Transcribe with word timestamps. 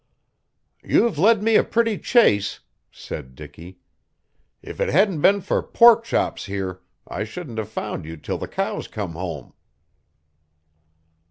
"You've 0.83 1.19
led 1.19 1.43
me 1.43 1.57
a 1.57 1.63
pretty 1.63 1.99
chase," 1.99 2.61
said 2.91 3.35
Dicky. 3.35 3.77
"If 4.63 4.79
it 4.81 4.89
hadn't 4.89 5.21
been 5.21 5.41
for 5.41 5.61
Pork 5.61 6.03
Chops 6.05 6.45
here, 6.45 6.81
I 7.07 7.23
shouldn't 7.23 7.59
have 7.59 7.69
found 7.69 8.05
you 8.05 8.17
till 8.17 8.39
the 8.39 8.47
cows 8.47 8.87
come 8.87 9.11
home." 9.11 9.53